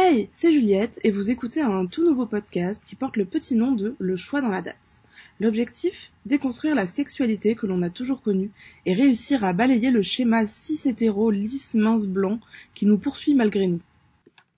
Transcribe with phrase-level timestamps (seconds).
[0.00, 3.72] Hey, c'est Juliette et vous écoutez un tout nouveau podcast qui porte le petit nom
[3.72, 5.02] de Le choix dans la date.
[5.40, 6.12] L'objectif?
[6.24, 8.52] Déconstruire la sexualité que l'on a toujours connue
[8.86, 12.38] et réussir à balayer le schéma cis-hétéro lisse mince blanc
[12.76, 13.80] qui nous poursuit malgré nous.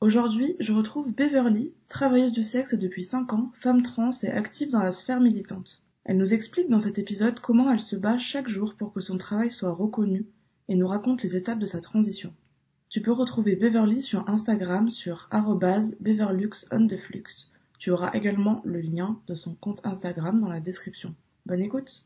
[0.02, 4.82] Aujourd'hui, je retrouve Beverly, travailleuse du sexe depuis 5 ans, femme trans et active dans
[4.82, 5.82] la sphère militante.
[6.04, 9.16] Elle nous explique dans cet épisode comment elle se bat chaque jour pour que son
[9.16, 10.26] travail soit reconnu
[10.68, 12.34] et nous raconte les étapes de sa transition.
[12.90, 17.46] Tu peux retrouver Beverly sur Instagram sur @beverlux_on_the_flux.
[17.78, 21.14] Tu auras également le lien de son compte Instagram dans la description.
[21.46, 22.04] Bonne écoute.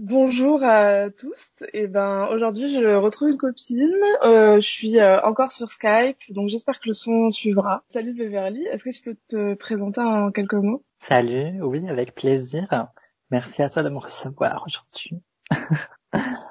[0.00, 1.54] Bonjour à tous.
[1.72, 3.90] Et ben aujourd'hui je retrouve une copine.
[4.22, 7.82] Euh, je suis euh, encore sur Skype, donc j'espère que le son suivra.
[7.88, 8.66] Salut Beverly.
[8.66, 10.84] Est-ce que tu peux te présenter en quelques mots?
[10.98, 11.62] Salut.
[11.62, 12.88] Oui, avec plaisir.
[13.30, 15.22] Merci à toi de me recevoir aujourd'hui.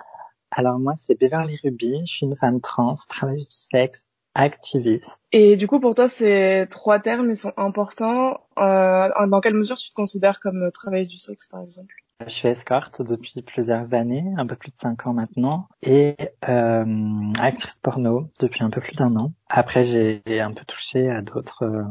[0.52, 5.18] Alors moi, c'est Beverly Ruby, je suis une femme trans, travailleuse du sexe, activiste.
[5.32, 8.42] Et du coup, pour toi, ces trois termes, ils sont importants.
[8.58, 11.94] Euh, dans quelle mesure tu te considères comme travailleuse du sexe, par exemple?
[12.28, 16.16] Je suis escorte depuis plusieurs années, un peu plus de cinq ans maintenant, et
[16.48, 19.34] euh, actrice porno depuis un peu plus d'un an.
[19.50, 21.84] Après, j'ai un peu touché à d'autres euh,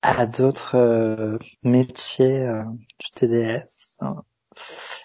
[0.00, 2.64] à d'autres euh, métiers euh,
[2.98, 3.98] du TDS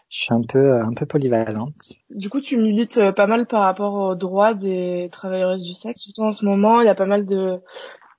[0.09, 1.93] je suis un peu un peu polyvalente.
[2.09, 6.03] Du coup, tu milites euh, pas mal par rapport aux droits des travailleuses du sexe.
[6.03, 7.59] Surtout en ce moment, il y a pas mal de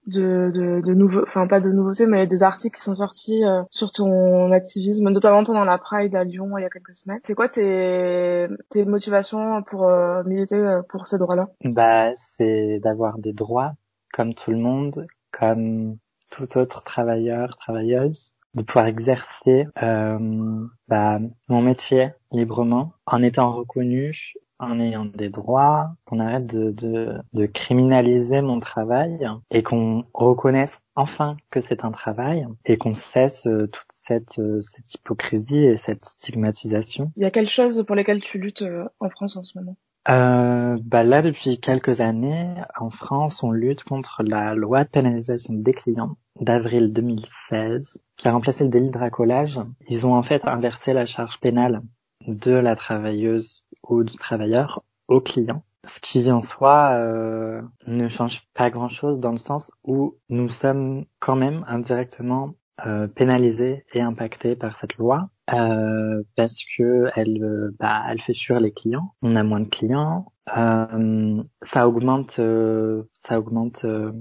[0.06, 3.62] de, de, de nouveaux, enfin pas de nouveautés, mais des articles qui sont sortis euh,
[3.70, 7.20] sur ton activisme, notamment pendant la Pride à Lyon il y a quelques semaines.
[7.25, 11.48] C'est quoi tes, tes motivations pour euh, militer pour ces droits-là?
[11.62, 13.75] Bah, c'est d'avoir des droits
[14.14, 15.98] comme tout le monde, comme
[16.31, 21.18] tout autre travailleur, travailleuse de pouvoir exercer euh, bah,
[21.48, 27.46] mon métier librement en étant reconnu, en ayant des droits, qu'on arrête de, de, de,
[27.46, 33.69] criminaliser mon travail et qu'on reconnaisse enfin que c'est un travail et qu'on cesse euh,
[33.69, 37.12] toute cette, euh, cette hypocrisie et cette stigmatisation.
[37.16, 39.76] Il y a quelque chose pour lesquelles tu luttes euh, en France en ce moment?
[40.09, 45.54] Euh, bah là, depuis quelques années, en France, on lutte contre la loi de pénalisation
[45.54, 49.60] des clients d'avril 2016, qui a remplacé le délit de racolage.
[49.88, 51.82] Ils ont en fait inversé la charge pénale
[52.26, 55.62] de la travailleuse ou du travailleur au client.
[55.84, 61.04] Ce qui en soi euh, ne change pas grand-chose dans le sens où nous sommes
[61.20, 62.54] quand même indirectement
[62.87, 68.34] euh, pénalisés et impactés par cette loi euh, parce que elle, euh, bah, elle fait
[68.34, 69.14] fuir les clients.
[69.22, 70.26] On a moins de clients.
[70.56, 74.12] Euh, ça augmente, euh, ça augmente, euh,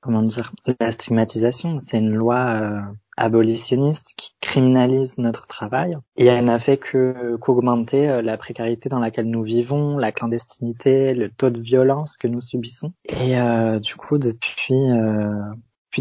[0.00, 1.78] comment dire, la stigmatisation.
[1.86, 2.82] C'est une loi
[3.16, 9.30] abolitionniste qui criminalise notre travail et elle n'a fait que qu'augmenter la précarité dans laquelle
[9.30, 12.92] nous vivons, la clandestinité, le taux de violence que nous subissons.
[13.08, 13.36] Et
[13.80, 14.74] du coup, depuis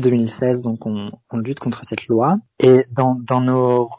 [0.01, 2.38] 2016, donc on, on, lutte contre cette loi.
[2.59, 3.89] Et dans, dans nos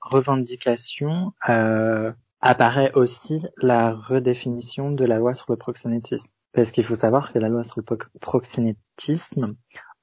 [0.00, 6.30] revendications euh, apparaît aussi la redéfinition de la loi sur le proxénétisme.
[6.52, 9.54] Parce qu'il faut savoir que la loi sur le proxénétisme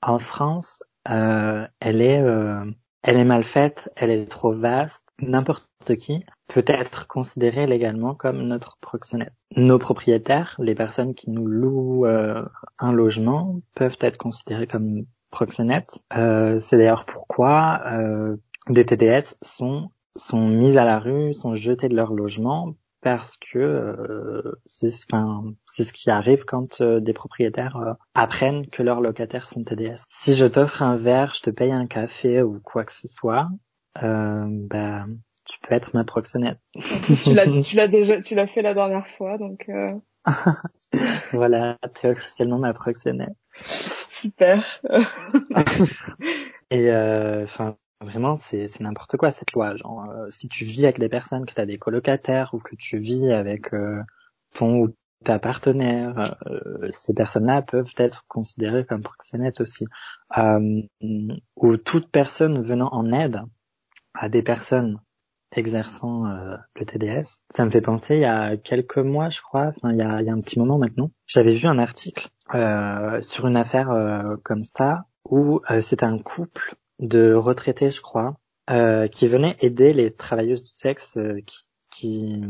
[0.01, 2.63] en France, euh, elle est euh,
[3.03, 5.03] elle est mal faite, elle est trop vaste.
[5.19, 9.33] N'importe qui peut être considéré légalement comme notre proxénète.
[9.55, 12.43] Nos propriétaires, les personnes qui nous louent euh,
[12.79, 15.99] un logement, peuvent être considérés comme proxénètes.
[16.15, 18.37] Euh, c'est d'ailleurs pourquoi euh,
[18.69, 23.59] des TDS sont sont mis à la rue, sont jetés de leur logement parce que
[23.59, 29.01] euh, c'est enfin, c'est ce qui arrive quand euh, des propriétaires euh, apprennent que leurs
[29.01, 30.01] locataires sont TDS.
[30.09, 33.47] Si je t'offre un verre, je te paye un café ou quoi que ce soit,
[34.01, 35.05] bah
[35.45, 36.59] tu peux être ma proxénète.
[37.23, 39.69] tu l'as tu l'as déjà tu l'as fait la dernière fois donc
[41.31, 43.37] voilà, t'es officiellement ma proxénète.
[44.21, 44.81] Super.
[46.71, 46.91] et
[47.43, 49.75] enfin Vraiment, c'est n'importe quoi cette loi.
[49.75, 52.75] Genre, euh, si tu vis avec des personnes, que tu as des colocataires ou que
[52.75, 54.01] tu vis avec euh,
[54.53, 59.87] ton ou ta partenaire, euh, ces personnes-là peuvent être considérées comme proxénètes aussi.
[61.55, 63.41] ou toute personne venant en aide
[64.13, 64.99] à des personnes
[65.55, 66.25] exerçant
[66.75, 67.41] le TDS.
[67.51, 70.21] Ça me fait penser, il y a quelques mois, je crois, enfin il y a,
[70.21, 73.89] il y a un petit moment maintenant, j'avais vu un article sur une affaire
[74.43, 78.37] comme ça où c'était un couple de retraités, je crois,
[78.69, 81.59] euh, qui venaient aider les travailleuses du sexe euh, qui,
[81.89, 82.43] qui,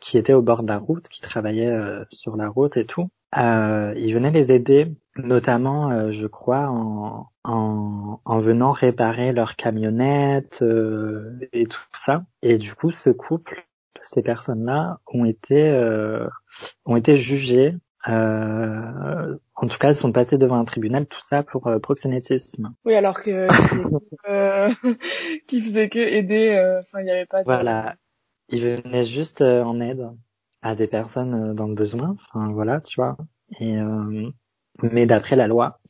[0.00, 3.08] qui étaient au bord de la route, qui travaillaient euh, sur la route et tout.
[3.36, 9.54] Euh, ils venaient les aider, notamment, euh, je crois, en, en, en, venant réparer leur
[9.54, 10.64] camionnette
[11.52, 12.24] et tout ça.
[12.42, 13.64] Et du coup, ce couple,
[14.02, 15.72] ces personnes-là, ont été
[16.86, 17.74] ont été jugées
[18.06, 22.72] Euh, en tout cas, ils sont passés devant un tribunal, tout ça pour euh, proxénétisme.
[22.84, 23.46] Oui, alors que
[24.28, 24.74] euh,
[25.48, 26.50] qui faisait que aider.
[26.50, 27.40] Euh, enfin, il n'y avait pas.
[27.40, 27.44] De...
[27.44, 27.96] Voilà,
[28.48, 30.08] ils venaient juste en aide
[30.62, 32.16] à des personnes dans le besoin.
[32.32, 33.16] Enfin, voilà, tu vois.
[33.60, 33.76] Et
[34.82, 35.80] mais d'après la loi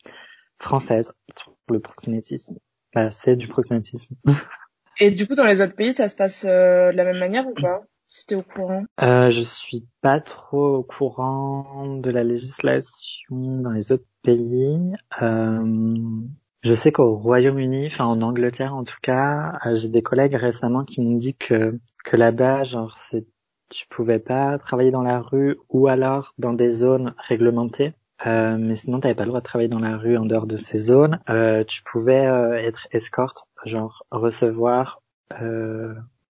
[0.57, 2.57] française sur le proxénétisme,
[2.93, 4.15] bah, c'est du proxénétisme.
[5.01, 7.53] Et du coup, dans les autres pays, ça se passe de la même manière ou
[7.53, 7.83] pas?
[8.09, 13.69] Si t'es au courant euh, Je suis pas trop au courant de la législation dans
[13.69, 14.93] les autres pays.
[15.21, 15.95] Euh,
[16.63, 20.83] je sais qu'au Royaume-Uni, enfin en Angleterre en tout cas, euh, j'ai des collègues récemment
[20.83, 23.25] qui m'ont dit que que là-bas, genre, c'est
[23.69, 27.93] tu pouvais pas travailler dans la rue ou alors dans des zones réglementées.
[28.25, 30.57] Euh, mais sinon, t'avais pas le droit de travailler dans la rue en dehors de
[30.57, 31.19] ces zones.
[31.67, 32.23] Tu pouvais
[32.63, 35.03] être escorte, genre recevoir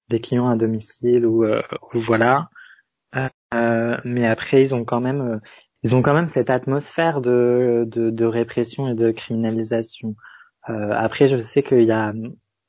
[0.10, 1.62] des clients à domicile ou, euh,
[1.94, 2.50] voilà.
[3.54, 5.40] Euh, mais après, ils ont quand même, euh,
[5.84, 10.16] ils ont quand même cette atmosphère de, de, de répression et de criminalisation.
[10.66, 12.14] après, je sais qu'il y a,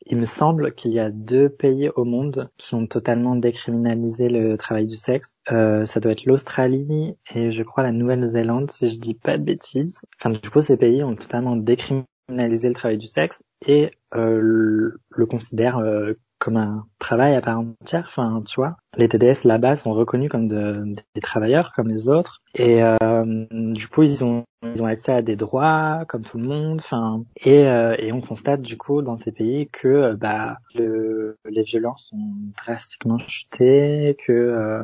[0.06, 4.56] il me semble qu'il y a deux pays au monde qui ont totalement décriminalisé le
[4.56, 5.36] travail du sexe.
[5.52, 9.44] Euh, ça doit être l'Australie et je crois la Nouvelle-Zélande, si je dis pas de
[9.44, 10.00] bêtises.
[10.18, 15.00] Enfin, du coup, ces pays ont totalement décriminalisé le travail du sexe et euh, le,
[15.10, 18.04] le considèrent euh, comme un travail à part entière.
[18.06, 22.82] Enfin, tu vois, les TDS là-bas sont reconnus comme des travailleurs comme les autres, et
[22.82, 26.80] euh, du coup ils ont ils ont accès à des droits comme tout le monde.
[26.80, 31.62] Enfin, et euh, et on constate du coup dans ces pays que bah le, les
[31.62, 32.34] violences ont
[32.64, 34.82] drastiquement chuté, que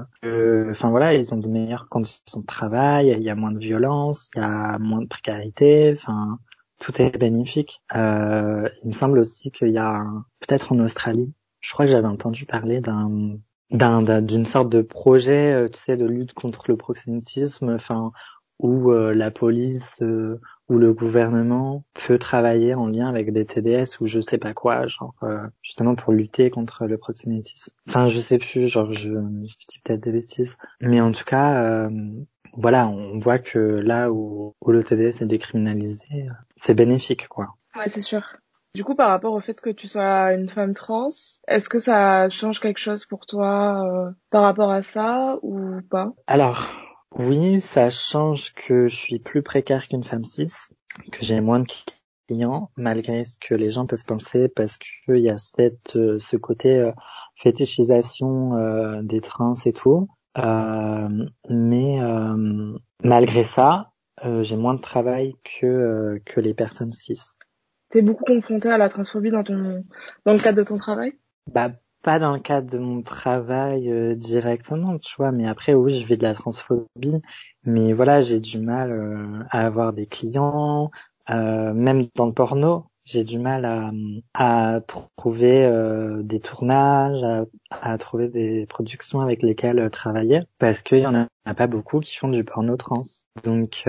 [0.70, 4.30] enfin voilà ils ont de meilleures conditions de travail, il y a moins de violence,
[4.34, 5.92] il y a moins de précarité.
[5.92, 6.38] Enfin
[6.78, 7.82] tout est bénéfique.
[7.94, 10.04] Euh, il me semble aussi qu'il y a
[10.40, 11.32] peut-être en Australie
[11.66, 13.38] je crois que j'avais entendu parler d'un
[13.72, 18.12] d'un d'une sorte de projet, euh, tu sais, de lutte contre le proxénétisme, enfin,
[18.60, 24.00] où euh, la police euh, ou le gouvernement peut travailler en lien avec des TDS
[24.00, 25.16] ou je sais pas quoi, genre
[25.60, 27.72] justement pour lutter contre le proxénétisme.
[27.88, 31.88] Enfin, je sais plus, genre je, je dis peut-être des bêtises, mais en tout cas,
[32.52, 36.28] voilà, on voit que là où, où le TDS est décriminalisé,
[36.62, 37.56] c'est bénéfique, quoi.
[37.76, 38.22] Ouais, c'est sûr.
[38.76, 41.08] Du coup, par rapport au fait que tu sois une femme trans,
[41.48, 46.12] est-ce que ça change quelque chose pour toi euh, par rapport à ça ou pas?
[46.26, 46.68] Alors,
[47.18, 50.52] oui, ça change que je suis plus précaire qu'une femme cis,
[51.10, 51.66] que j'ai moins de
[52.28, 56.36] clients, malgré ce que les gens peuvent penser, parce qu'il y a cette, euh, ce
[56.36, 56.92] côté euh,
[57.36, 60.06] fétichisation des trans et tout.
[61.48, 61.98] mais
[63.02, 63.92] malgré ça,
[64.42, 67.22] j'ai moins de travail que, que les personnes cis
[67.88, 69.84] t'es beaucoup confronté à la transphobie dans ton
[70.24, 71.14] dans le cadre de ton travail?
[71.52, 71.70] Bah
[72.06, 76.06] pas dans le cadre de mon travail euh, directement, tu vois, mais après oui, je
[76.06, 77.20] vis de la transphobie,
[77.64, 80.92] mais voilà, j'ai du mal euh, à avoir des clients,
[81.30, 83.90] euh, même dans le porno, j'ai du mal à,
[84.34, 85.68] à trouver
[86.22, 91.54] des tournages, à, à, trouver des productions avec lesquelles travailler, parce qu'il y en a
[91.54, 93.02] pas beaucoup qui font du porno trans.
[93.42, 93.84] Donc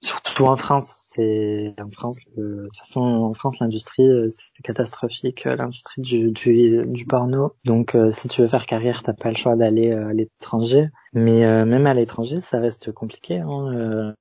[0.00, 5.46] surtout en France, c'est en France de toute façon en France l'industrie euh, c'est catastrophique
[5.46, 7.52] euh, l'industrie du, du, du porno.
[7.64, 10.88] Donc euh, si tu veux faire carrière t'as pas le choix d'aller à l'étranger.
[11.12, 14.14] Mais même à l'étranger ça reste compliqué hein,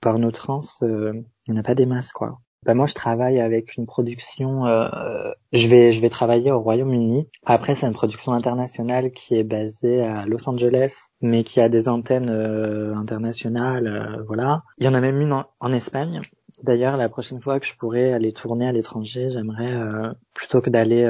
[0.00, 3.76] porno trans il n'y en a pas des masses quoi bah moi je travaille avec
[3.76, 4.88] une production euh,
[5.52, 7.28] je vais je vais travailler au Royaume-Uni.
[7.44, 11.88] Après c'est une production internationale qui est basée à Los Angeles mais qui a des
[11.88, 14.64] antennes euh, internationales euh, voilà.
[14.78, 16.22] Il y en a même une en, Espagne.
[16.62, 19.74] D'ailleurs, la prochaine fois que je pourrais aller tourner à l'étranger, j'aimerais
[20.32, 21.06] plutôt que d'aller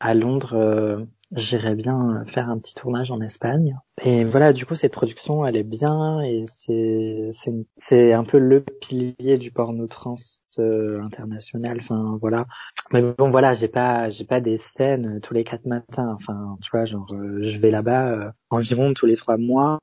[0.00, 3.76] à Londres, j'irais bien faire un petit tournage en Espagne.
[4.02, 7.30] Et voilà, du coup, cette production, elle est bien et c'est
[7.76, 10.16] c'est un peu le pilier du porno trans
[10.58, 11.78] euh, international.
[11.80, 12.46] Enfin voilà.
[12.92, 16.12] Mais bon voilà, j'ai pas j'ai pas des scènes tous les quatre matins.
[16.14, 19.78] Enfin tu vois, genre euh, je vais là-bas euh, environ tous les trois mois.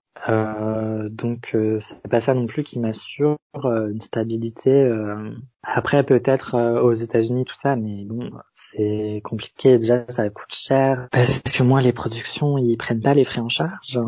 [1.09, 4.89] donc c'est pas ça non plus qui m'assure une stabilité.
[5.63, 8.31] Après peut-être aux États-Unis tout ça, mais bon
[8.75, 9.77] c'est compliqué.
[9.77, 13.49] Déjà ça coûte cher parce que moi les productions ils prennent pas les frais en
[13.49, 13.99] charge.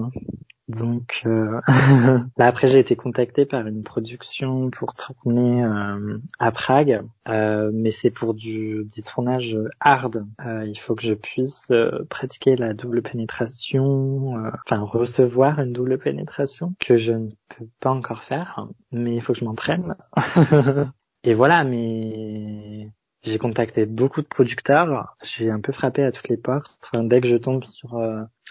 [0.67, 1.61] Donc euh...
[2.37, 7.91] là après j'ai été contacté par une production pour tourner euh, à Prague, euh, mais
[7.91, 10.25] c'est pour du des tournages hard.
[10.43, 14.33] Euh, il faut que je puisse euh, pratiquer la double pénétration,
[14.65, 19.33] enfin recevoir une double pénétration que je ne peux pas encore faire, mais il faut
[19.33, 19.95] que je m'entraîne.
[21.23, 22.89] Et voilà, mais
[23.25, 25.15] j'ai contacté beaucoup de producteurs.
[25.23, 26.77] J'ai un peu frappé à toutes les portes.
[26.83, 27.99] Enfin, dès que je tombe sur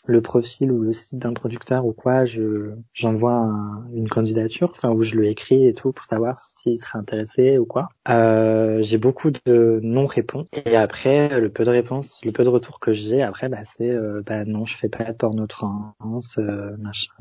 [0.07, 3.50] le profil ou le site d'un producteur ou quoi, je j'envoie
[3.95, 7.64] une candidature, enfin où je lui écris et tout pour savoir s'il serait intéressé ou
[7.64, 7.88] quoi.
[8.09, 12.81] Euh, j'ai beaucoup de non-réponses et après le peu de réponses, le peu de retours
[12.81, 15.95] que j'ai après, bah c'est euh, bah non, je fais pas de porno trans,
[16.38, 17.12] euh, machin.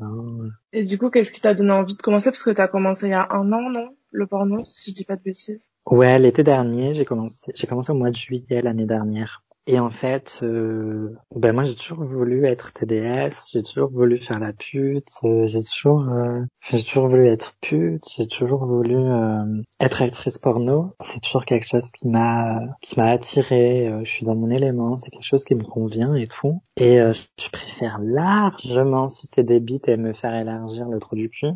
[0.72, 2.30] Et du coup, qu'est-ce qui t'a donné envie de commencer?
[2.30, 3.96] Parce que t'as commencé il y a un an, non?
[4.14, 5.68] Le porno, si je dis pas de bêtises.
[5.86, 7.50] Ouais, l'été dernier, j'ai commencé.
[7.54, 9.43] J'ai commencé au mois de juillet l'année dernière.
[9.66, 14.38] Et en fait, euh, ben moi j'ai toujours voulu être TDS, j'ai toujours voulu faire
[14.38, 19.62] la pute, euh, j'ai toujours, euh, j'ai toujours voulu être pute, j'ai toujours voulu euh,
[19.80, 20.94] être actrice porno.
[21.10, 23.90] C'est toujours quelque chose qui m'a, qui m'a attiré.
[24.04, 26.60] je suis dans mon élément, c'est quelque chose qui me convient et tout.
[26.76, 31.52] Et je préfère largement sucer des bites et me faire élargir le trou du cul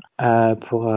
[0.68, 0.90] pour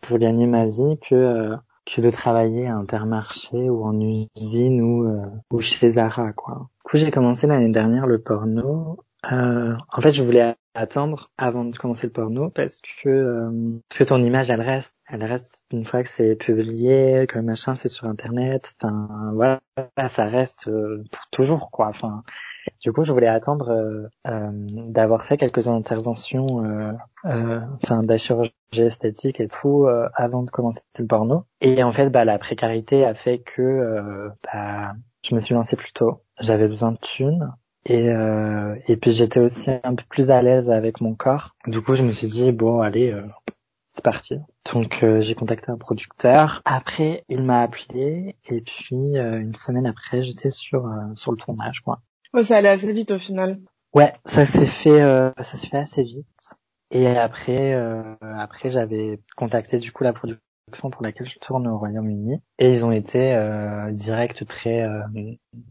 [0.00, 5.26] pour gagner ma vie que que de travailler à Intermarché ou en usine ou, euh,
[5.52, 6.68] ou chez Zara, quoi.
[6.84, 8.98] Du coup, j'ai commencé l'année dernière le porno.
[9.32, 14.00] Euh, en fait, je voulais attendre avant de commencer le porno parce que euh, parce
[14.00, 17.88] que ton image, elle reste, elle reste une fois que c'est publié, que machin, c'est
[17.88, 18.74] sur internet.
[18.80, 19.60] Enfin, voilà,
[20.08, 21.88] ça reste euh, pour toujours, quoi.
[21.88, 22.22] Enfin,
[22.82, 26.62] du coup, je voulais attendre euh, euh, d'avoir fait quelques interventions,
[27.24, 31.44] enfin, de la chirurgie esthétique et tout, avant de commencer le porno.
[31.60, 35.92] Et en fait, bah, la précarité a fait que bah, je me suis lancé plus
[35.92, 36.22] tôt.
[36.40, 37.52] J'avais besoin de thunes.
[37.86, 38.08] Et,
[38.88, 41.54] et puis j'étais aussi un peu plus à l'aise avec mon corps.
[41.66, 43.14] Du coup, je me suis dit, bon, allez,
[43.90, 44.38] c'est parti.
[44.72, 46.62] Donc j'ai contacté un producteur.
[46.64, 52.00] Après, il m'a appelé et puis une semaine après, j'étais sur sur le tournage, quoi.
[52.32, 53.60] Ouais, ça allait assez vite au final.
[53.94, 56.26] Ouais, ça s'est fait, euh, ça s'est fait assez vite.
[56.90, 60.12] Et après, euh, après j'avais contacté du coup la
[60.90, 65.02] pour laquelle je tourne au Royaume-Uni et ils ont été euh, direct très euh,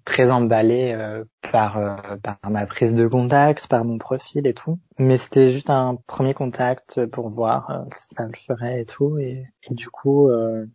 [0.06, 1.80] très emballés euh, par
[2.22, 4.80] par ma prise de contact, par mon profil et tout.
[4.98, 9.18] Mais c'était juste un premier contact pour voir si ça le ferait et tout.
[9.18, 10.30] Et, du coup,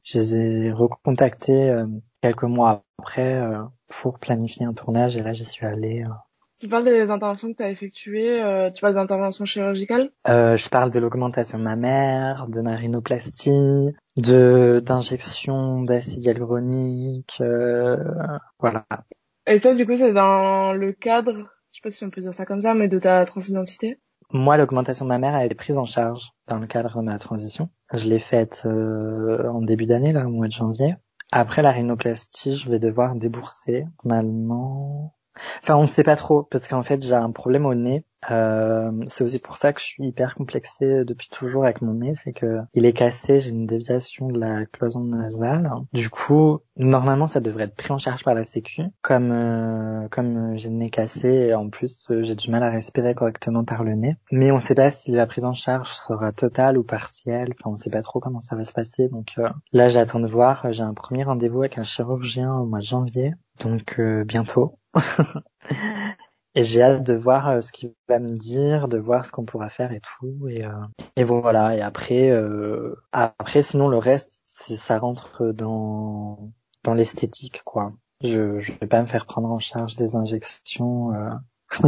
[0.05, 1.85] je les ai recontactés
[2.23, 3.41] quelques mois après
[3.89, 6.05] pour planifier un tournage et là j'y suis allée.
[6.59, 6.61] Euh.
[6.61, 10.11] Tu parles des interventions que tu as effectuées, euh, tu parles des interventions chirurgicales?
[10.29, 17.97] Euh, Je parle de l'augmentation mammaire, de rhinoplastie, de d'injection d'acide hyaluronique, euh,
[18.59, 18.87] voilà.
[19.47, 22.35] Et ça du coup c'est dans le cadre, je sais pas si on peut dire
[22.35, 24.01] ça comme ça, mais de ta transidentité?
[24.31, 27.71] Moi l'augmentation mammaire elle est prise en charge dans le cadre de ma transition.
[27.95, 30.97] Je l'ai faite en début d'année là, au mois de janvier.
[31.31, 35.15] Après la rhinoplastie, je vais devoir débourser normalement.
[35.63, 38.91] Enfin, on ne sait pas trop parce qu'en fait, j'ai un problème au nez euh,
[39.09, 42.33] c'est aussi pour ça que je suis hyper complexée depuis toujours avec mon nez, c'est
[42.33, 45.71] que il est cassé, j'ai une déviation de la cloison nasale.
[45.93, 48.83] Du coup, normalement, ça devrait être pris en charge par la Sécu.
[49.03, 52.71] Comme euh, comme j'ai le nez cassé, et en plus euh, j'ai du mal à
[52.71, 54.17] respirer correctement par le nez.
[54.33, 57.53] Mais on sait pas si la prise en charge sera totale ou partielle.
[57.53, 59.09] Enfin, on sait pas trop comment ça va se passer.
[59.09, 59.29] Donc
[59.73, 60.73] là, j'attends de voir.
[60.73, 64.79] J'ai un premier rendez-vous avec un chirurgien au mois de janvier, donc bientôt.
[66.59, 69.45] et j'ai hâte de voir euh, ce qu'il va me dire, de voir ce qu'on
[69.45, 70.73] pourra faire et tout et, euh,
[71.17, 76.51] et voilà et après euh, après sinon le reste ça rentre dans
[76.83, 77.93] dans l'esthétique quoi.
[78.25, 81.11] Je je vais pas me faire prendre en charge des injections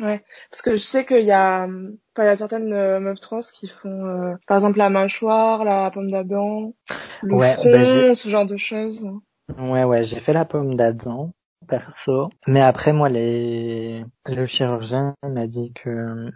[0.00, 3.66] ouais, parce que je sais qu'il y a, il y a certaines meufs trans qui
[3.66, 6.74] font, par exemple, la mâchoire, la pomme d'Adam,
[7.22, 9.08] le ouais, front, bah, ce genre de choses.
[9.56, 11.32] Ouais, ouais, j'ai fait la pomme d'Adam
[11.68, 12.30] perso.
[12.46, 16.30] Mais après, moi, les, le chirurgien m'a dit que,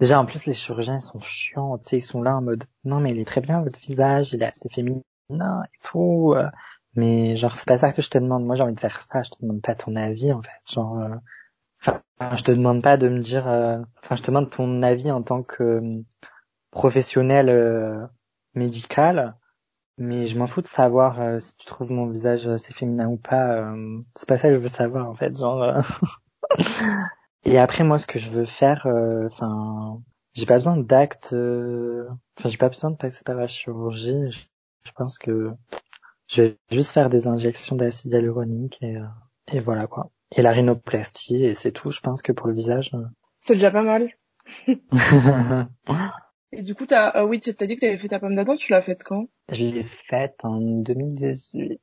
[0.00, 3.00] déjà, en plus, les chirurgiens, sont chiants, tu sais, ils sont là en mode, non,
[3.00, 6.34] mais il est très bien, votre visage, il est assez féminin et tout.
[6.36, 6.48] Euh.
[6.96, 8.44] Mais genre, c'est pas ça que je te demande.
[8.44, 9.22] Moi, j'ai envie de faire ça.
[9.22, 10.50] Je te demande pas ton avis, en fait.
[10.72, 11.16] Genre, euh,
[11.82, 12.00] enfin,
[12.36, 15.22] je te demande pas de me dire, euh, enfin, je te demande ton avis en
[15.22, 15.80] tant que
[16.70, 18.08] professionnel
[18.54, 19.36] médical
[19.98, 23.16] mais je m'en fous de savoir euh, si tu trouves mon visage assez féminin ou
[23.16, 23.52] pas.
[23.52, 25.62] Euh, c'est pas ça que je veux savoir en fait, genre.
[25.62, 25.80] Euh.
[27.44, 28.86] Et après moi, ce que je veux faire,
[29.26, 30.00] enfin,
[30.32, 31.34] j'ai pas besoin d'actes.
[31.34, 34.30] Enfin, j'ai pas besoin de passer par la chirurgie.
[34.30, 35.50] Je, pense que
[36.26, 38.96] je vais juste faire des injections d'acide hyaluronique et,
[39.52, 40.10] et voilà quoi.
[40.32, 41.90] Et la rhinoplastie et c'est tout.
[41.90, 42.92] Je pense que pour le visage.
[43.42, 44.08] C'est déjà pas mal.
[46.52, 48.34] Et du coup, t'as, euh, oui, tu t'as dit que tu avais fait ta pomme
[48.34, 49.26] d'Adam, tu l'as faite quand?
[49.50, 51.80] Je l'ai faite en 2018.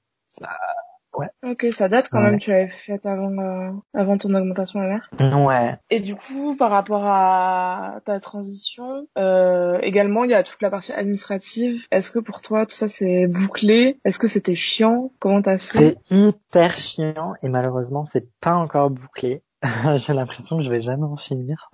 [1.18, 1.28] ouais.
[1.44, 5.10] Ok, ça date quand même, tu l'avais faite avant, euh, avant ton augmentation mammaire.
[5.20, 5.78] Ouais.
[5.90, 10.70] Et du coup, par rapport à ta transition, euh, également, il y a toute la
[10.70, 11.82] partie administrative.
[11.92, 14.00] Est-ce que pour toi, tout ça, c'est bouclé?
[14.06, 15.12] Est-ce que c'était chiant?
[15.20, 15.98] Comment t'as fait?
[16.10, 19.44] C'est hyper chiant et malheureusement, c'est pas encore bouclé.
[19.96, 21.70] j'ai l'impression que je vais jamais en finir.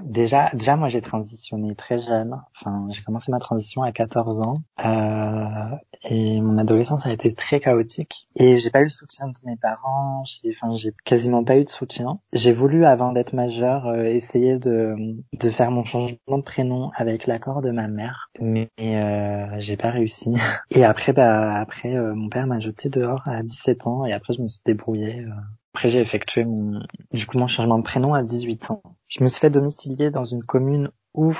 [0.00, 2.40] Déjà, déjà moi j'ai transitionné très jeune.
[2.56, 7.60] Enfin, j'ai commencé ma transition à 14 ans euh, et mon adolescence a été très
[7.60, 10.24] chaotique et j'ai pas eu le soutien de mes parents.
[10.24, 12.18] J'ai, enfin, j'ai quasiment pas eu de soutien.
[12.32, 14.96] J'ai voulu, avant d'être majeure, euh, essayer de
[15.38, 19.90] de faire mon changement de prénom avec l'accord de ma mère, mais euh, j'ai pas
[19.90, 20.32] réussi.
[20.70, 24.32] Et après, bah après, euh, mon père m'a jeté dehors à 17 ans et après
[24.32, 25.26] je me suis débrouillée.
[25.72, 26.80] Euh, après, j'ai effectué mon,
[27.12, 28.82] du coup, mon changement de prénom à 18 ans.
[29.08, 31.32] Je me suis fait domicilier dans une commune où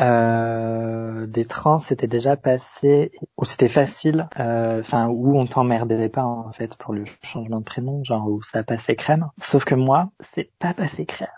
[0.00, 6.24] euh, des trans étaient déjà passés, où c'était facile, euh, enfin où on t'emmerdait pas
[6.24, 9.28] en fait pour le changement de prénom, genre où ça passait crème.
[9.38, 11.28] Sauf que moi, c'est pas passé crème.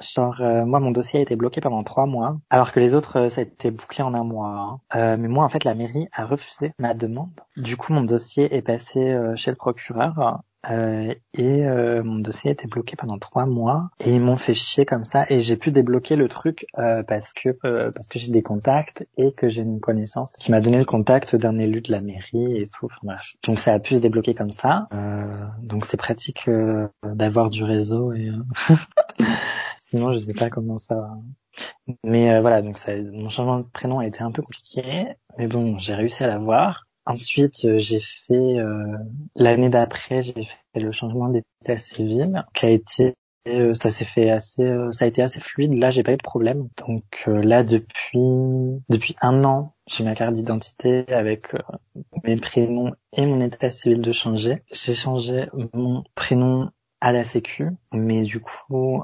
[0.00, 3.28] Genre euh, moi, mon dossier a été bloqué pendant trois mois, alors que les autres,
[3.28, 4.80] ça a été bouclé en un mois.
[4.94, 5.16] Hein.
[5.16, 7.40] mais moi, en fait, la mairie a refusé ma demande.
[7.56, 12.66] Du coup, mon dossier est passé chez le procureur euh, et euh, mon dossier été
[12.66, 16.16] bloqué pendant trois mois et ils m'ont fait chier comme ça et j'ai pu débloquer
[16.16, 17.50] le truc euh, parce que
[17.90, 21.36] parce que j'ai des contacts et que j'ai une connaissance qui m'a donné le contact
[21.36, 22.86] d'un élu de la mairie et tout.
[22.86, 24.88] Enfin, Donc ça a pu se débloquer comme ça.
[25.62, 26.48] donc c'est pratique
[27.02, 28.30] d'avoir du réseau et
[29.80, 31.10] sinon je sais pas comment ça.
[32.02, 35.78] Mais voilà donc ça, mon changement de prénom a été un peu compliqué mais bon
[35.78, 36.83] j'ai réussi à l'avoir.
[37.06, 38.96] Ensuite, euh, j'ai fait euh,
[39.34, 43.14] l'année d'après, j'ai fait le changement d'état civil, qui a été
[43.46, 45.74] euh, ça s'est fait assez ça a été assez fluide.
[45.74, 46.68] Là j'ai pas eu de problème.
[46.78, 48.18] Donc là depuis
[48.88, 51.48] depuis un an j'ai ma carte d'identité avec
[52.24, 54.62] mes prénoms et mon état civil de changer.
[54.72, 56.70] J'ai changé mon prénom
[57.04, 59.02] à la sécu mais du coup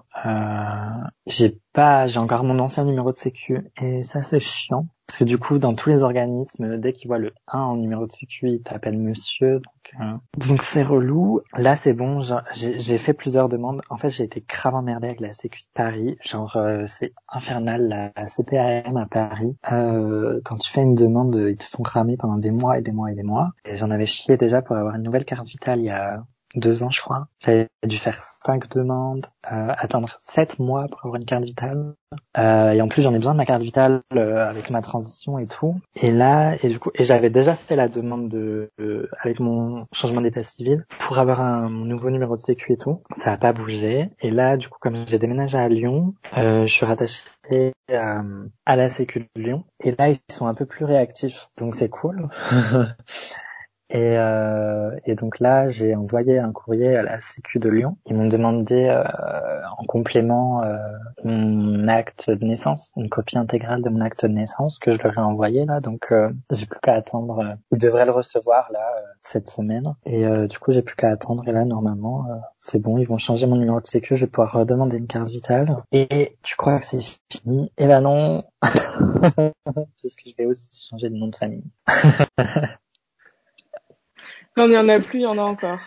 [1.26, 5.24] j'ai pas j'ai encore mon ancien numéro de sécu et ça c'est chiant parce que
[5.24, 8.48] du coup, dans tous les organismes, dès qu'ils voient le 1 en numéro de sécu,
[8.48, 9.54] ils t'appellent monsieur.
[9.54, 11.40] Donc, euh, donc c'est relou.
[11.56, 12.20] Là, c'est bon.
[12.54, 13.82] J'ai fait plusieurs demandes.
[13.90, 16.16] En fait, j'ai été grave emmerdée avec la sécu de Paris.
[16.22, 19.56] Genre, euh, c'est infernal la CPAM à Paris.
[19.72, 22.92] Euh, quand tu fais une demande, ils te font cramer pendant des mois et des
[22.92, 23.50] mois et des mois.
[23.64, 26.22] Et j'en avais chié déjà pour avoir une nouvelle carte vitale il y a
[26.54, 27.28] deux ans, je crois.
[27.40, 31.94] J'avais dû faire cinq demandes, euh, attendre sept mois pour avoir une carte vitale.
[32.36, 35.38] Euh, et en plus, j'en ai besoin de ma carte vitale euh, avec ma transition
[35.38, 35.80] et tout.
[36.00, 38.70] Et là, et du coup, et j'avais déjà fait la demande de,
[39.20, 43.02] avec mon changement d'état civil pour avoir un mon nouveau numéro de sécu et tout.
[43.18, 44.10] Ça n'a pas bougé.
[44.20, 47.22] Et là, du coup, comme j'ai déménagé à Lyon, euh, je suis rattaché
[47.92, 48.22] à,
[48.66, 49.64] à la sécu de Lyon.
[49.82, 52.28] Et là, ils sont un peu plus réactifs, donc c'est cool.
[53.90, 57.96] Et, euh, et, donc là, j'ai envoyé un courrier à la Sécu de Lyon.
[58.06, 59.02] Ils m'ont demandé euh,
[59.78, 60.76] en complément euh,
[61.24, 65.18] mon acte de naissance, une copie intégrale de mon acte de naissance que je leur
[65.18, 65.80] ai envoyé là.
[65.80, 67.40] Donc euh, j'ai plus qu'à attendre.
[67.40, 69.94] Euh, ils devraient le recevoir là euh, cette semaine.
[70.06, 71.46] Et du coup, j'ai plus qu'à attendre.
[71.48, 72.26] Et là, normalement,
[72.58, 72.98] c'est bon.
[72.98, 74.14] Ils vont changer mon numéro de sécu.
[74.14, 75.76] Je vais pouvoir redemander une carte vitale.
[75.92, 77.00] Et tu crois que c'est
[77.30, 77.72] fini?
[77.76, 81.64] Eh ben non, parce que je vais aussi changer de nom de famille.
[84.66, 85.78] Il n'y en a plus, il y en a encore.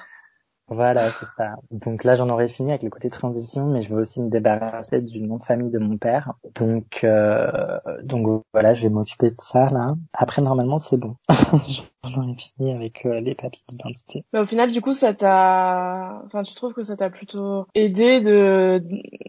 [0.67, 1.55] Voilà, c'est ça.
[1.71, 5.01] Donc là, j'en aurais fini avec le côté transition, mais je veux aussi me débarrasser
[5.01, 6.33] du nom de famille de mon père.
[6.55, 9.95] Donc, euh, donc voilà, je vais m'occuper de ça là.
[10.13, 11.15] Après, normalement, c'est bon.
[12.07, 14.25] j'en ai fini avec euh, les papiers d'identité.
[14.33, 18.21] Mais au final, du coup, ça t'a, enfin, tu trouves que ça t'a plutôt aidé
[18.21, 18.83] de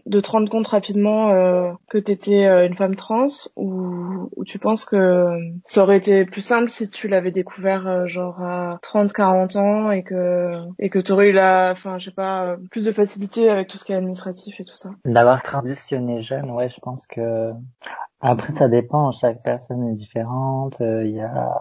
[0.05, 4.59] de te rendre compte rapidement euh, que t'étais euh, une femme trans, ou ou tu
[4.59, 5.27] penses que
[5.65, 9.91] ça aurait été plus simple si tu l'avais découvert euh, genre à 30, 40 ans
[9.91, 13.67] et que et que t'aurais eu la, enfin, je sais pas, plus de facilité avec
[13.67, 14.89] tout ce qui est administratif et tout ça?
[15.05, 17.51] D'avoir transitionné jeune, ouais, je pense que
[18.21, 19.11] après, ça dépend.
[19.11, 20.77] Chaque personne est différente.
[20.79, 21.57] Il y a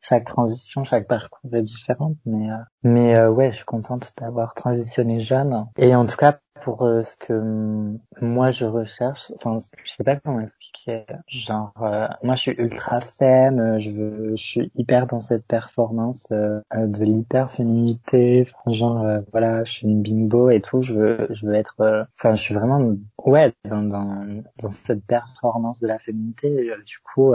[0.00, 2.14] chaque transition, chaque parcours est différent.
[2.26, 2.48] Mais
[2.82, 5.66] mais ouais, je suis contente d'avoir transitionné jeune.
[5.76, 10.16] Et en tout cas, pour euh, ce que moi je recherche, enfin je sais pas
[10.16, 15.06] comment expliquer, genre euh, moi je suis ultra femme, euh, je veux, je suis hyper
[15.06, 20.94] dans cette performance de l'hyper féminité, genre voilà, je suis une bimbo et tout, je
[20.94, 22.94] veux, je veux être, enfin je suis vraiment
[23.24, 27.34] ouais dans, dans dans cette performance de la féminité, du coup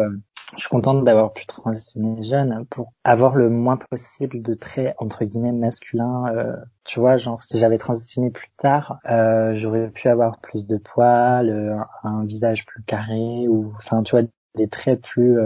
[0.56, 5.26] je suis contente d'avoir pu transitionner jeune pour avoir le moins possible de traits entre
[5.26, 6.26] guillemets masculins.
[6.36, 10.78] Euh, tu vois, genre si j'avais transitionné plus tard, euh, j'aurais pu avoir plus de
[10.78, 15.40] poils, euh, un, visage plus carré ou, enfin, tu vois, des traits plus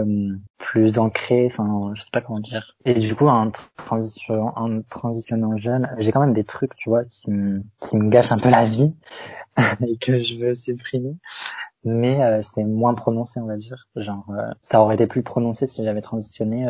[0.58, 1.46] plus ancrés.
[1.50, 2.76] Enfin, je sais pas comment dire.
[2.84, 3.50] Et du coup, en
[3.90, 8.32] en transitionnant jeune, j'ai quand même des trucs, tu vois, qui me qui me gâchent
[8.32, 8.92] un peu la vie
[9.86, 11.16] et que je veux supprimer.
[11.84, 13.88] Mais euh, c'est moins prononcé, on va dire.
[13.96, 16.66] Genre, euh, ça aurait été plus prononcé si j'avais transitionné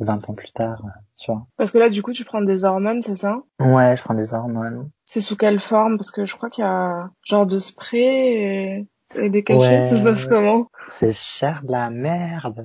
[0.00, 0.82] 20 ans plus tard,
[1.16, 1.46] tu vois.
[1.56, 3.42] Parce que là, du coup, tu prends des hormones, c'est ça?
[3.60, 4.90] Ouais, je prends des hormones.
[5.04, 5.96] C'est sous quelle forme?
[5.96, 10.02] Parce que je crois qu'il y a genre de spray et, des cachets, ça se
[10.02, 10.66] passe comment?
[10.90, 12.62] C'est cher de la merde.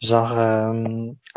[0.00, 0.72] Genre, euh,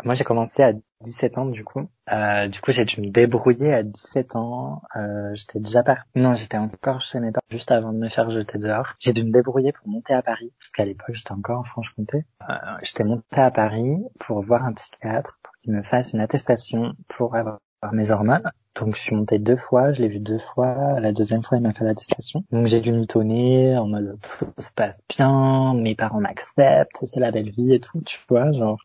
[0.04, 1.88] moi j'ai commencé à 17 ans du coup.
[2.12, 4.82] Euh, du coup j'ai dû me débrouiller à 17 ans.
[4.96, 5.98] Euh, j'étais déjà par...
[6.14, 8.94] Non, j'étais encore chez mes parents juste avant de me faire jeter dehors.
[8.98, 12.26] J'ai dû me débrouiller pour monter à Paris, parce qu'à l'époque j'étais encore en Franche-Comté.
[12.48, 16.92] Euh, j'étais monté à Paris pour voir un psychiatre, pour qu'il me fasse une attestation
[17.08, 17.60] pour avoir
[17.92, 18.50] mes hormones.
[18.76, 21.00] Donc je suis montée deux fois, je l'ai vu deux fois.
[21.00, 22.44] La deuxième fois, il m'a fait l'attestation.
[22.52, 27.30] Donc j'ai dû m'étonner en mode tout se passe bien, mes parents m'acceptent, c'est la
[27.30, 28.78] belle vie et tout, tu vois, genre.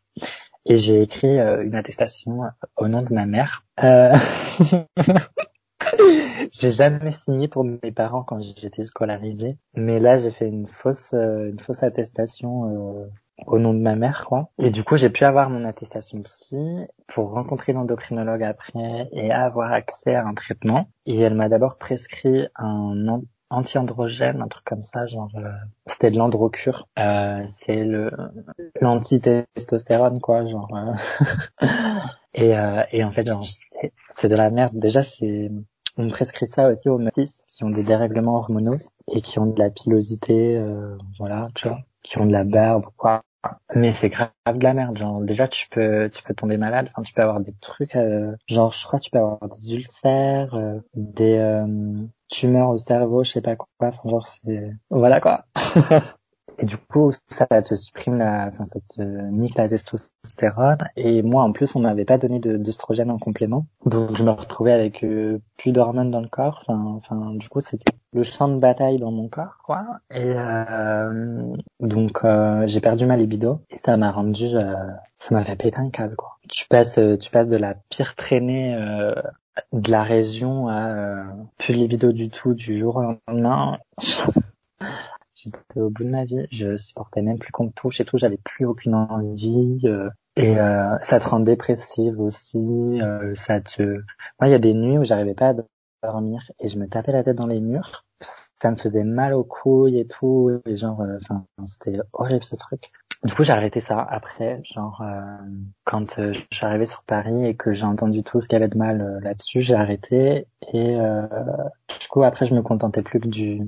[0.66, 2.42] Et j'ai écrit euh, une attestation
[2.76, 3.64] au nom de ma mère.
[3.84, 4.16] Euh...
[6.52, 11.14] j'ai jamais signé pour mes parents quand j'étais scolarisée, mais là j'ai fait une fausse
[11.14, 13.06] euh, une fausse attestation euh,
[13.46, 14.50] au nom de ma mère, quoi.
[14.60, 19.72] Et du coup, j'ai pu avoir mon attestation psy pour rencontrer l'endocrinologue après et avoir
[19.72, 20.90] accès à un traitement.
[21.06, 25.52] Et elle m'a d'abord prescrit un anti-androgène, un truc comme ça, genre euh,
[25.86, 26.88] c'était de l'androcure.
[26.98, 28.12] Euh, c'est le
[28.82, 30.70] l'anti-testostérone, quoi, genre.
[30.74, 31.66] Euh.
[32.34, 33.46] et, euh, et en fait, genre
[34.18, 34.78] c'est de la merde.
[34.78, 35.52] Déjà, c'est
[35.98, 38.78] on prescrit ça aussi aux métis qui ont des dérèglements hormonaux
[39.14, 40.62] et qui ont de la pilosité,
[41.18, 43.24] voilà, tu vois qui ont de la barbe quoi.
[43.76, 47.02] Mais c'est grave de la merde, genre déjà tu peux tu peux tomber malade, enfin
[47.02, 50.56] tu peux avoir des trucs euh, genre je crois que tu peux avoir des ulcères,
[50.56, 51.66] euh, des euh,
[52.30, 55.46] tumeurs au cerveau, je sais pas quoi, enfin genre c'est voilà quoi.
[56.60, 60.78] Et du coup, ça te supprime la, enfin, ça te nique la testostérone.
[60.96, 63.66] Et moi, en plus, on m'avait pas donné d'œstrogène en complément.
[63.86, 66.64] Donc, je me retrouvais avec euh, plus d'hormones dans le corps.
[66.68, 69.86] Enfin, du coup, c'était le champ de bataille dans mon corps, quoi.
[70.12, 73.60] Et euh, donc, euh, j'ai perdu ma libido.
[73.70, 74.50] Et ça m'a rendu,
[75.20, 76.38] ça m'a fait péter un câble, quoi.
[76.50, 78.78] Tu passes, tu passes de la pire traînée
[79.72, 81.24] de la région à
[81.58, 83.78] plus libido du tout du jour au lendemain
[85.46, 86.46] j'étais au bout de ma vie.
[86.52, 88.18] Je supportais même plus qu'on me touche et tout.
[88.18, 89.80] J'avais plus aucune envie.
[89.86, 93.02] Euh, et euh, ça te rend dépressive aussi.
[93.02, 93.84] Euh, ça te.
[93.84, 95.56] Moi, il y a des nuits où j'arrivais pas à
[96.04, 98.06] dormir et je me tapais la tête dans les murs.
[98.62, 100.52] Ça me faisait mal aux couilles et tout.
[100.66, 102.92] Et genre, enfin, c'était horrible ce truc.
[103.24, 105.02] Du coup, j'ai arrêté ça après, genre
[105.84, 108.68] quand euh, je suis sur Paris et que j'ai entendu tout ce qu'il y avait
[108.68, 110.98] de mal là-dessus, j'ai arrêté et
[112.00, 113.62] du coup après je me contentais plus que du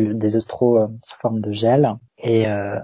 [0.00, 1.96] des ostros euh, sous forme de gel.
[2.18, 2.78] Et euh,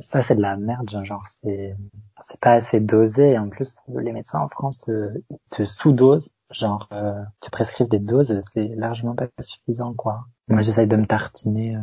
[0.00, 0.90] ça, c'est de la merde.
[1.02, 1.76] Genre, c'est
[2.22, 3.38] c'est pas assez dosé.
[3.38, 5.10] En plus, les médecins en France euh,
[5.50, 6.30] te sous-dosent.
[6.50, 8.38] Genre, euh, te prescrivent des doses.
[8.52, 10.26] C'est largement pas suffisant, quoi.
[10.48, 11.78] Moi, j'essaye de me tartiner.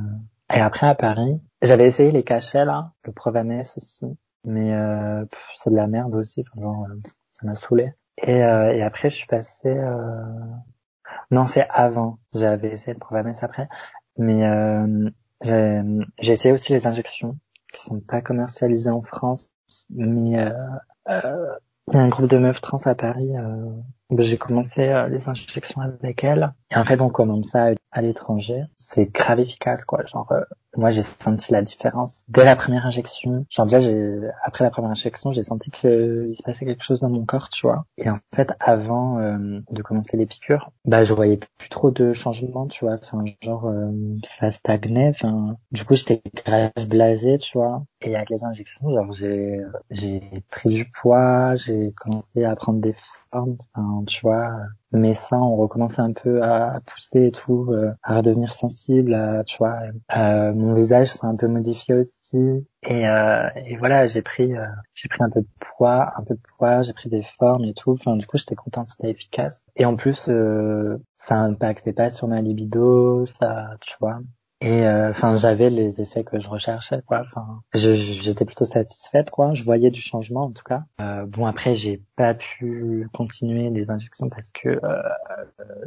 [0.54, 2.92] Et après, à Paris, j'avais essayé les cachets, là.
[3.04, 4.06] Le Provanes aussi.
[4.46, 4.72] Mais
[5.56, 6.44] c'est de la merde aussi.
[6.56, 6.86] genre,
[7.34, 7.94] ça m'a saoulé.
[8.22, 9.76] Et, et après, je suis passé...
[11.32, 12.20] Non, c'est avant.
[12.34, 13.68] J'avais essayé le Provanes après.
[14.18, 15.10] Mais euh,
[15.42, 17.38] j'ai essayé aussi les injections
[17.74, 19.50] qui sont pas commercialisées en France,
[19.90, 20.52] mais euh,
[21.10, 21.54] euh,
[21.94, 23.38] un groupe de meufs trans à Paris.
[23.38, 23.70] Euh,
[24.18, 26.54] j'ai commencé euh, les injections avec elles.
[26.72, 28.64] Et en fait, on commence ça à l'étranger.
[28.80, 30.04] C'est grave efficace, quoi.
[30.06, 30.32] Genre,
[30.80, 33.46] moi, j'ai senti la différence dès la première injection.
[33.50, 33.90] Genre, déjà,
[34.44, 37.68] après la première injection, j'ai senti qu'il se passait quelque chose dans mon corps, tu
[37.68, 37.86] vois.
[37.98, 42.14] Et en fait, avant euh, de commencer les piqûres, bah, je voyais plus trop de
[42.14, 42.96] changements, tu vois.
[42.96, 43.72] Enfin, genre,
[44.24, 45.10] ça stagnait.
[45.10, 47.84] Enfin, du coup, j'étais grave blasé, tu vois.
[48.02, 49.60] Et avec les injections, genre, j'ai,
[49.92, 52.96] j'ai pris du poids, j'ai commencé à prendre des
[53.32, 54.52] Enfin, tu vois,
[54.92, 59.58] mes seins ont recommencé un peu à pousser et tout, euh, à redevenir sensible, tu
[59.58, 59.80] vois.
[60.18, 62.66] Euh, mon visage s'est un peu modifié aussi.
[62.84, 66.34] Et, euh, et voilà, j'ai pris, euh, j'ai pris un peu de poids, un peu
[66.36, 67.92] de poids, j'ai pris des formes et tout.
[67.92, 69.62] Enfin, du coup, j'étais contente, c'était efficace.
[69.76, 74.20] Et en plus, euh, ça impactait pas sur ma libido, ça, tu vois.
[74.62, 77.22] Et euh, enfin, j'avais les effets que je recherchais, quoi.
[77.22, 79.54] Enfin, j'étais plutôt satisfaite, quoi.
[79.54, 80.82] Je voyais du changement, en tout cas.
[81.00, 85.02] Euh, bon, après, j'ai pas pu continuer les injections parce que euh,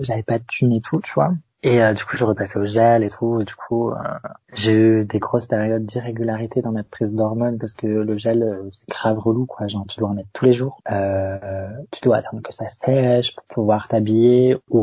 [0.00, 1.32] j'avais pas de thune et tout, tu vois.
[1.64, 3.40] Et euh, du coup, je repassais au gel et tout.
[3.40, 3.94] Et du coup, euh,
[4.52, 8.68] j'ai eu des grosses périodes d'irrégularité dans ma prise d'hormones parce que le gel, euh,
[8.72, 9.68] c'est grave relou, quoi.
[9.68, 10.80] Genre, tu dois en mettre tous les jours.
[10.86, 14.80] tu dois attendre que ça sèche pour pouvoir t'habiller ou,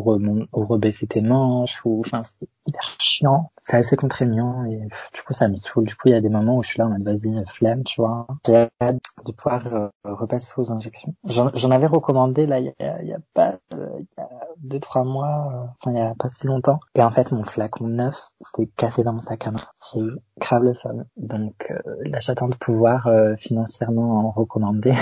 [0.53, 1.81] ou rebaisser tes manches.
[1.83, 2.23] Ou, enfin,
[2.69, 3.51] hyper chiant.
[3.61, 4.77] C'est assez contraignant et
[5.13, 5.85] du coup, ça me saoule.
[5.85, 7.83] Du coup, il y a des moments où je suis là en mode vas-y, flemme,
[7.83, 8.27] tu vois.
[8.45, 11.13] J'ai hâte de pouvoir repasser aux injections.
[11.25, 15.03] J'en avais recommandé là, il y a, y a pas, il y a deux trois
[15.03, 16.79] mois, euh, enfin il y a pas si longtemps.
[16.95, 19.65] Et en fait mon flacon neuf s'est cassé dans mon sac à main.
[19.91, 21.05] J'ai eu grave le somme.
[21.17, 24.93] Donc euh, là j'attends de pouvoir euh, financièrement en recommander.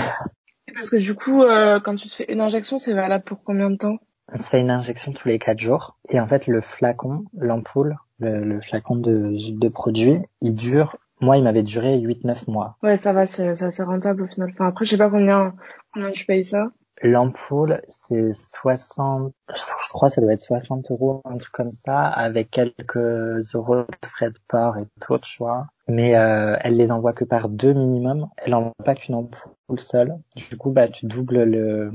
[0.74, 3.70] Parce que du coup, euh, quand tu te fais une injection, c'est valable pour combien
[3.70, 3.96] de temps?
[4.32, 5.96] On se fait une injection tous les quatre jours.
[6.08, 11.36] Et en fait le flacon, l'ampoule, le, le flacon de, de produit, il dure moi,
[11.36, 12.76] il m'avait duré 8-9 mois.
[12.82, 14.50] Ouais, ça va, c'est assez rentable au final.
[14.52, 15.54] Enfin, après, je sais pas combien,
[15.92, 16.68] combien tu payes ça.
[17.02, 22.06] L'ampoule, c'est 60, je crois que ça doit être 60 euros, un truc comme ça,
[22.06, 25.68] avec quelques euros de frais de port et tout, tu vois.
[25.86, 28.28] Mais euh, elle les envoie que par deux minimum.
[28.38, 30.16] Elle envoie pas qu'une ampoule seule.
[30.34, 31.92] Du coup, bah, tu doubles le,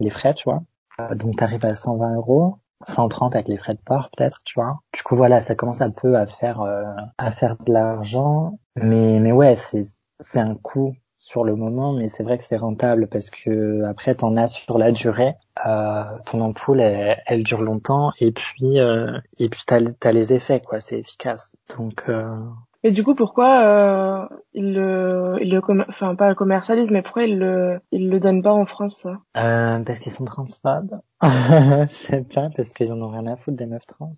[0.00, 0.62] les frais, tu vois.
[1.00, 2.58] Euh, donc, t'arrives à 120 euros.
[2.84, 4.80] 130 avec les frais de port peut-être tu vois.
[4.92, 6.84] Du coup voilà ça commence un peu à faire euh,
[7.18, 8.58] à faire de l'argent.
[8.76, 9.82] Mais mais ouais c'est
[10.20, 14.14] c'est un coût sur le moment mais c'est vrai que c'est rentable parce que après
[14.14, 15.34] t'en as sur la durée.
[15.66, 20.34] Euh, ton ampoule elle, elle, dure longtemps et puis euh, et puis t'as as les
[20.34, 21.56] effets quoi c'est efficace.
[21.78, 22.36] Donc euh,
[22.86, 27.24] et du coup, pourquoi euh, il le, il le, enfin pas le commercialise, mais pourquoi
[27.24, 29.18] il le, il le donne pas en France ça?
[29.36, 31.00] Euh, Parce qu'ils sont transphobes.
[31.22, 34.12] Je sais pas, parce qu'ils en ont rien à foutre des meufs trans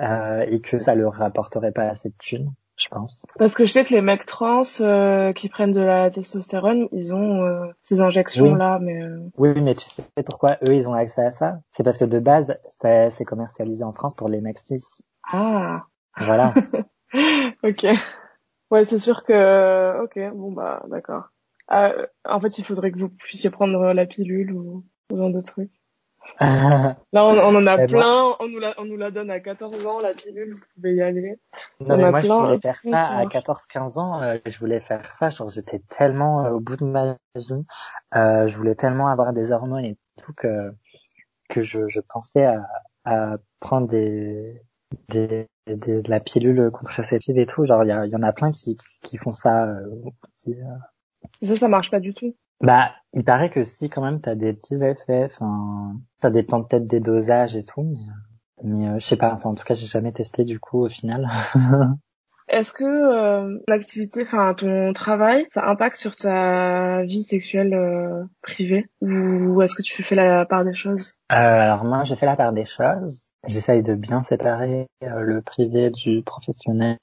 [0.00, 3.24] euh, et que ça leur rapporterait pas assez de thunes, je pense.
[3.38, 7.14] Parce que je sais que les mecs trans euh, qui prennent de la testostérone, ils
[7.14, 10.94] ont euh, ces injections là, mais euh, oui, mais tu sais pourquoi eux ils ont
[10.94, 11.60] accès à ça?
[11.70, 14.82] C'est parce que de base, c'est commercialisé en France pour les mecs cis.
[15.32, 15.84] Ah.
[16.18, 16.52] Voilà.
[17.68, 17.86] ok.
[18.72, 20.02] Ouais, c'est sûr que.
[20.02, 21.28] Ok, bon bah d'accord.
[21.70, 25.40] Euh, en fait, il faudrait que vous puissiez prendre la pilule ou ce genre de
[25.40, 25.70] trucs.
[26.40, 27.98] Là, on, on en a plein.
[28.00, 30.54] moi- On nous la, on nous la donne à 14 ans la pilule.
[30.54, 31.38] Vous pouvez y aller.
[31.78, 33.34] Non On mais moi je plein, voulais faire ça à marchent.
[33.34, 37.16] 14-15 ans, euh, je voulais faire ça, genre j'étais tellement euh, au bout de ma
[37.36, 37.64] vie,
[38.14, 40.72] je voulais tellement avoir des hormones et tout que
[41.48, 42.66] que je, je pensais à,
[43.04, 44.60] à prendre des,
[45.08, 48.52] des, des- de la pilule contraceptive et tout, genre il y, y en a plein
[48.52, 49.64] qui, qui, qui font ça.
[49.66, 49.80] euh,
[50.38, 50.64] qui, euh,
[51.42, 52.34] ça, ça marche pas du tout.
[52.60, 56.86] Bah il paraît que si quand même t'as des petits effets, enfin ça dépend peut-être
[56.86, 58.00] des dosages et tout, mais,
[58.64, 60.88] mais euh, je sais pas, enfin en tout cas j'ai jamais testé du coup au
[60.88, 61.28] final.
[62.48, 68.88] Est-ce que euh, l'activité, enfin ton travail, ça impacte sur ta vie sexuelle euh, privée?
[69.00, 71.14] Ou est-ce que tu fais la part des choses?
[71.32, 73.24] Euh, alors moi, j'ai fait la part des choses.
[73.46, 76.96] J'essaye de bien séparer euh, le privé du professionnel.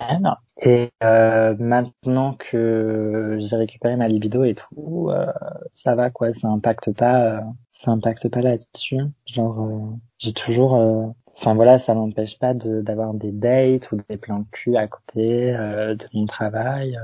[0.62, 5.26] Et euh, maintenant que j'ai récupéré ma libido et tout, euh,
[5.74, 6.34] ça va quoi.
[6.34, 7.40] Ça impacte pas, euh,
[7.72, 9.00] ça impacte pas là-dessus.
[9.26, 13.98] Genre, euh, j'ai toujours, euh, enfin voilà, ça m'empêche pas de d'avoir des dates ou
[14.10, 16.98] des plans cul à côté de mon travail.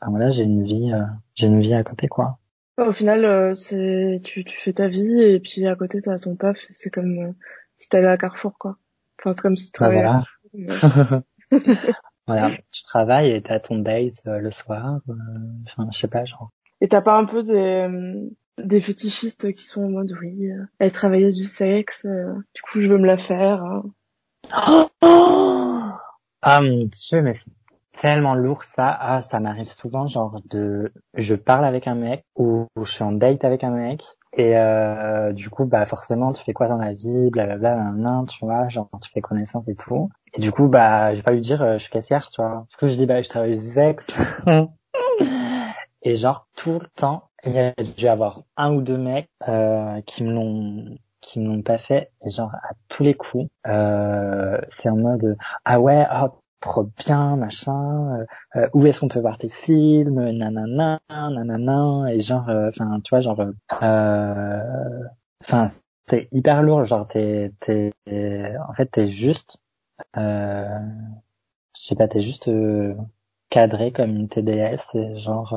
[0.00, 0.92] Enfin voilà, j'ai une vie,
[1.34, 2.38] j'ai une vie à côté quoi.
[2.78, 6.58] Au final, c'est tu, tu fais ta vie et puis à côté t'as ton taf.
[6.70, 7.34] C'est comme
[7.78, 8.78] si t'allais à Carrefour quoi.
[9.24, 10.02] Enfin c'est comme si tu travaillais.
[10.02, 11.22] voilà.
[12.28, 15.00] Voilà, tu travailles et t'as ton date euh, le soir.
[15.08, 15.12] euh,
[15.66, 16.50] Enfin, je sais pas, genre.
[16.80, 20.86] Et t'as pas un peu des euh, des fétichistes qui sont en mode oui, elle
[20.86, 23.64] est travailleuse du sexe, du coup je veux me la faire.
[23.64, 23.82] hein.
[26.44, 27.50] Ah mon dieu, mais c'est
[28.00, 28.88] tellement lourd ça.
[29.00, 33.12] Ah, ça m'arrive souvent, genre de, je parle avec un mec ou je suis en
[33.12, 34.02] date avec un mec
[34.34, 38.68] et euh, du coup, bah forcément, tu fais quoi dans la vie, blablabla, tu vois,
[38.68, 40.08] genre tu fais connaissance et tout.
[40.34, 42.66] Et du coup, bah, je vais pas lui dire, euh, je suis caissière, tu vois.
[42.70, 44.06] Du coup, je dis, bah, je travaille du sexe.
[46.04, 50.00] Et genre tout le temps, il y a dû avoir un ou deux mecs euh,
[50.02, 52.10] qui me l'ont qui me l'ont pas fait.
[52.26, 56.30] Et genre à tous les coups, euh, c'est en mode ah ouais, oh,
[56.62, 58.20] trop bien, machin.
[58.20, 62.12] euh, euh, où est-ce qu'on peut voir tes films, nanana, nanana.
[62.14, 63.40] Et genre, euh, enfin tu vois, genre,
[63.82, 65.04] euh,
[65.42, 65.68] enfin
[66.08, 66.84] c'est hyper lourd.
[66.86, 67.92] Genre t'es t'es
[68.68, 69.58] en fait t'es juste,
[70.18, 70.78] euh,
[71.76, 72.50] je sais pas, t'es juste
[73.50, 75.54] cadré comme une TDS et genre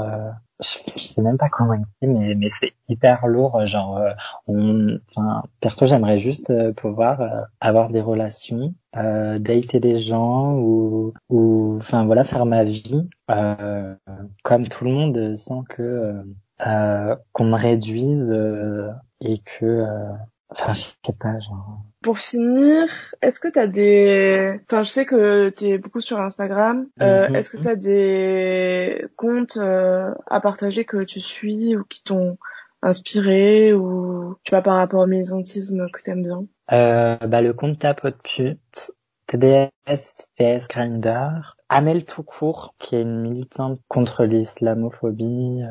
[0.62, 4.12] je, je sais même pas comment expliquer mais mais c'est hyper lourd genre euh,
[4.48, 10.54] on enfin perso j'aimerais juste euh, pouvoir euh, avoir des relations euh, dater des gens
[10.54, 13.96] ou ou enfin voilà faire ma vie euh,
[14.44, 16.24] comme tout le monde sans que euh,
[16.66, 18.90] euh, qu'on me réduise euh,
[19.20, 20.14] et que euh,
[20.50, 22.88] enfin je sais pas genre Pour finir,
[23.22, 26.88] est-ce que t'as des, enfin je sais que t'es beaucoup sur Instagram.
[27.02, 27.36] Euh, Mhm.
[27.36, 32.38] Est-ce que t'as des comptes euh, à partager que tu suis ou qui t'ont
[32.82, 36.46] inspiré ou tu vois par rapport au militantisme que t'aimes bien?
[36.72, 38.92] Euh, bah, le compte tapote pute,
[39.28, 41.30] TDS, PS Grinder,
[41.70, 45.64] Amel tout court, qui est une militante contre l'islamophobie.
[45.64, 45.68] euh,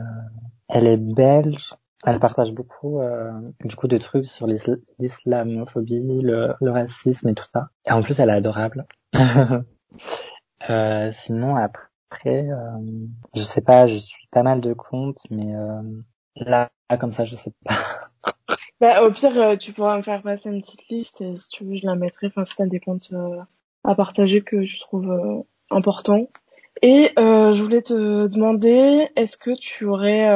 [0.69, 1.75] elle est belge.
[2.07, 3.33] Elle partage beaucoup euh,
[3.65, 7.69] du coup de trucs sur l'islamophobie, le, le, racisme et tout ça.
[7.87, 8.87] Et en plus, elle est adorable.
[10.71, 12.79] euh, sinon, après, euh,
[13.35, 15.83] je sais pas, je suis pas mal de comptes, mais euh,
[16.37, 17.77] là, comme ça, je sais pas.
[18.81, 21.65] bah, au pire, euh, tu pourras me faire passer une petite liste et si tu
[21.65, 22.27] veux, je la mettrai.
[22.27, 23.41] Enfin, si t'as des comptes euh,
[23.83, 26.29] à partager que je trouve importants.
[26.83, 30.27] Et je voulais te demander, est-ce que tu aurais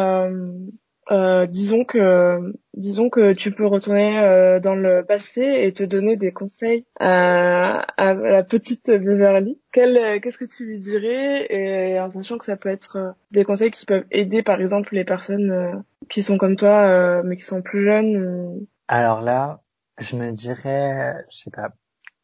[1.10, 6.16] euh, disons que disons que tu peux retourner euh, dans le passé et te donner
[6.16, 9.58] des conseils à, à la petite Beverly.
[9.72, 11.46] Quel qu'est-ce que tu lui dirais?
[11.50, 14.94] Et en sachant que ça peut être euh, des conseils qui peuvent aider par exemple
[14.94, 18.66] les personnes qui sont comme toi mais qui sont plus jeunes.
[18.88, 19.62] Alors là,
[19.98, 21.70] je me dirais, je sais pas,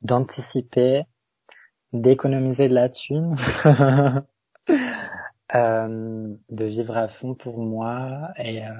[0.02, 1.02] d'anticiper,
[1.92, 3.34] d'économiser de la thune.
[5.54, 8.70] Euh, de vivre à fond pour moi et euh,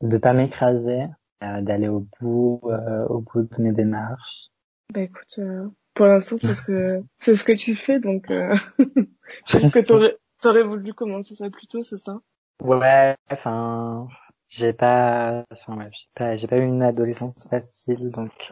[0.00, 1.02] de pas m'écraser,
[1.44, 4.48] euh, d'aller au bout, euh, au bout de mes démarches.
[4.94, 8.26] Bah écoute, euh, pour l'instant c'est ce que c'est ce que tu fais donc
[9.46, 12.18] c'est ce que t'aurais t'aurais voulu commencer ça plus tôt, c'est ça?
[12.62, 14.08] Ouais, enfin
[14.48, 18.50] j'ai pas, enfin ouais, j'ai pas, j'ai pas eu une adolescence facile donc.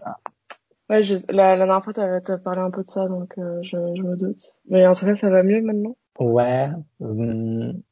[0.90, 4.03] Ouais, je, la, la dernière fois t'as parlé un peu de ça donc je, je
[4.03, 4.42] me doute.
[4.69, 5.97] Mais en tout cas ça va mieux maintenant?
[6.18, 7.83] Ouais, hum,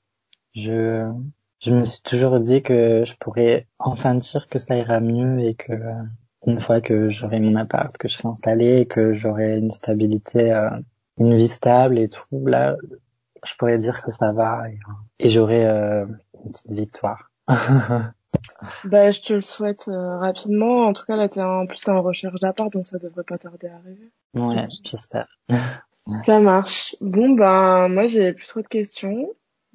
[0.55, 1.11] je,
[1.61, 5.55] je me suis toujours dit que je pourrais enfin dire que ça ira mieux et
[5.55, 5.73] que
[6.47, 10.53] une fois que j'aurai mon appart, que je serai installé et que j'aurai une stabilité,
[10.53, 10.71] euh,
[11.19, 12.77] une vie stable et tout, là,
[13.45, 14.79] je pourrais dire que ça va et,
[15.19, 16.07] et j'aurai euh,
[16.45, 17.31] une petite victoire.
[18.85, 20.87] bah, je te le souhaite euh, rapidement.
[20.87, 23.39] En tout cas, là, t'es en plus t'es en recherche d'appart, donc ça devrait pas
[23.39, 24.11] tarder à arriver.
[24.35, 25.29] Ouais, j'espère.
[26.27, 26.97] Ça marche.
[27.01, 29.29] Bon, ben, moi, j'ai plus trop de questions.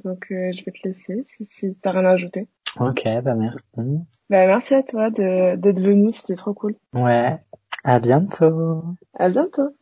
[0.04, 2.48] Donc, euh, je vais te laisser si, si t'as rien à ajouter.
[2.80, 3.60] Ok, bah merci.
[4.30, 6.13] Bah, merci à toi de, d'être venu.
[6.13, 6.76] C'était trop cool.
[6.94, 7.38] Ouais.
[7.84, 8.84] À bientôt.
[9.18, 9.76] À bientôt.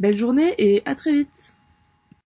[0.00, 1.52] Belle journée et à très vite